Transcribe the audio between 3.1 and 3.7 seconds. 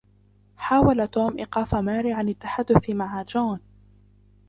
جون.